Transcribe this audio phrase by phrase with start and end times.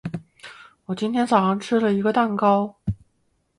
[0.85, 2.35] 我今天早上吃了一个鸡蛋。